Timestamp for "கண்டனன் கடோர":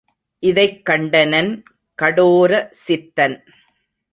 0.89-2.69